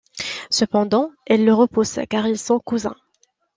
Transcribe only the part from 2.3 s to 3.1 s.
sont cousins.